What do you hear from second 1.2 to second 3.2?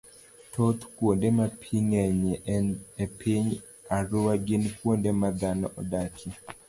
ma pi ng'enyie e